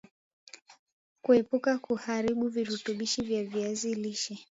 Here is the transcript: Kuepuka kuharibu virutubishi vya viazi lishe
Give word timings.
Kuepuka 1.21 1.77
kuharibu 1.77 2.47
virutubishi 2.49 3.21
vya 3.23 3.43
viazi 3.43 3.93
lishe 3.95 4.37